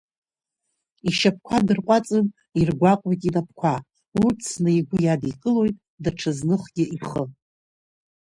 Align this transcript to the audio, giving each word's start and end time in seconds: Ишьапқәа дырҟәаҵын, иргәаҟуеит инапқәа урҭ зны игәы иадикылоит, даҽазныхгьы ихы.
Ишьапқәа 1.09 1.57
дырҟәаҵын, 1.67 2.25
иргәаҟуеит 2.59 3.21
инапқәа 3.27 3.73
урҭ 4.23 4.39
зны 4.53 4.71
игәы 4.79 4.97
иадикылоит, 5.03 5.75
даҽазныхгьы 6.03 6.85
ихы. 6.95 7.23